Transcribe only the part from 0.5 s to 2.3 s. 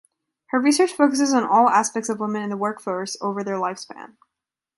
research focuses on all aspects of